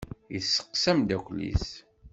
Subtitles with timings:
[0.33, 1.67] Yesseqsa amdakel-is.